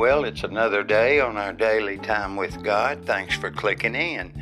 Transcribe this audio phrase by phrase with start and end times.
[0.00, 3.04] Well, it's another day on our daily time with God.
[3.04, 4.32] Thanks for clicking in.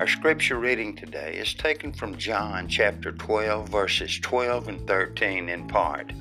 [0.00, 5.68] Our scripture reading today is taken from John chapter 12, verses 12 and 13 in
[5.68, 6.14] part.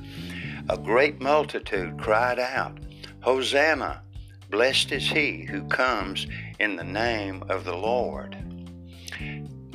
[0.68, 2.80] A great multitude cried out,
[3.22, 4.02] Hosanna!
[4.50, 6.28] Blessed is he who comes
[6.60, 8.36] in the name of the Lord.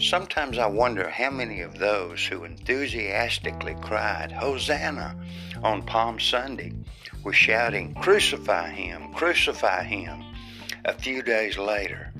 [0.07, 5.17] Sometimes I wonder how many of those who enthusiastically cried, Hosanna,
[5.65, 6.71] on Palm Sunday
[7.25, 10.23] were shouting, Crucify him, crucify him,
[10.85, 12.13] a few days later.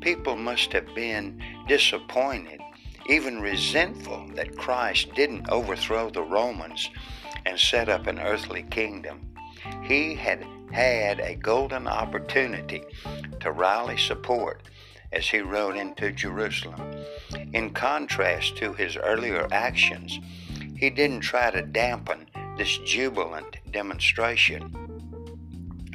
[0.00, 2.60] People must have been disappointed,
[3.08, 6.90] even resentful, that Christ didn't overthrow the Romans
[7.46, 9.36] and set up an earthly kingdom.
[9.84, 12.82] He had had a golden opportunity
[13.38, 14.62] to rally support
[15.12, 17.04] as he rode into Jerusalem.
[17.52, 20.18] In contrast to his earlier actions,
[20.76, 24.94] he didn't try to dampen this jubilant demonstration.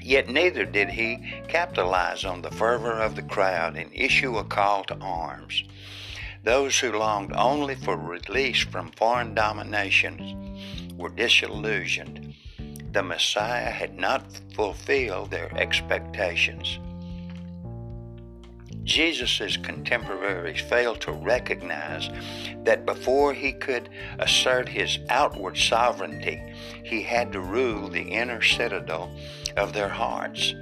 [0.01, 4.83] Yet neither did he capitalize on the fervor of the crowd and issue a call
[4.85, 5.63] to arms.
[6.43, 10.33] Those who longed only for release from foreign dominations
[10.95, 12.33] were disillusioned.
[12.91, 14.23] The Messiah had not
[14.55, 16.79] fulfilled their expectations.
[18.89, 22.09] Jesus' contemporaries failed to recognize
[22.63, 23.87] that before he could
[24.17, 26.41] assert his outward sovereignty,
[26.83, 29.11] he had to rule the inner citadel
[29.55, 30.55] of their hearts.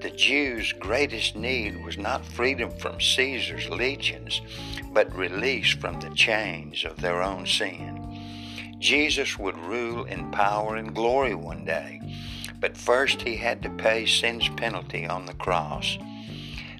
[0.00, 4.40] The Jews' greatest need was not freedom from Caesar's legions,
[4.92, 8.74] but release from the chains of their own sin.
[8.80, 12.00] Jesus would rule in power and glory one day,
[12.58, 15.96] but first he had to pay sin's penalty on the cross.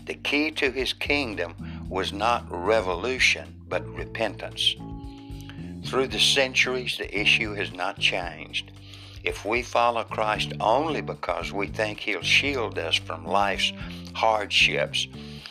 [0.09, 1.55] The key to his kingdom
[1.87, 4.75] was not revolution, but repentance.
[5.84, 8.73] Through the centuries, the issue has not changed.
[9.23, 13.70] If we follow Christ only because we think He'll shield us from life's
[14.14, 15.06] hardships,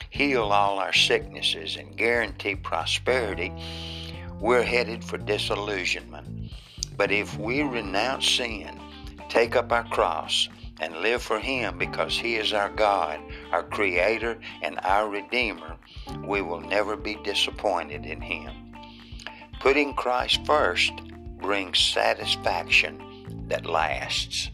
[0.09, 3.53] heal all our sicknesses, and guarantee prosperity,
[4.39, 6.51] we're headed for disillusionment.
[6.97, 8.79] But if we renounce sin,
[9.29, 13.19] take up our cross, and live for Him because He is our God,
[13.51, 15.77] our Creator, and our Redeemer,
[16.23, 18.53] we will never be disappointed in Him.
[19.59, 20.93] Putting Christ first
[21.39, 24.49] brings satisfaction that lasts.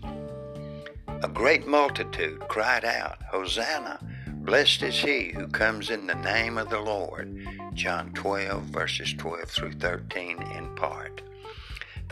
[1.08, 4.00] A great multitude cried out, Hosanna!
[4.44, 7.48] Blessed is he who comes in the name of the Lord.
[7.74, 11.22] John 12, verses 12 through 13 in part.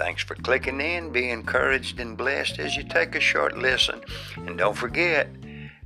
[0.02, 1.12] Thanks for clicking in.
[1.12, 4.02] Be encouraged and blessed as you take a short listen.
[4.36, 5.30] And don't forget,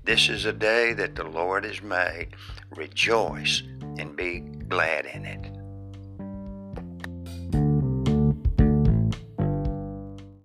[0.06, 2.30] this is a day that the Lord has made.
[2.78, 3.62] Rejoice
[3.98, 5.55] and be glad in it.